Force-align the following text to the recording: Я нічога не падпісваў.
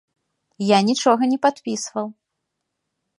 Я 0.75 0.79
нічога 0.87 1.23
не 1.33 1.39
падпісваў. 1.45 2.07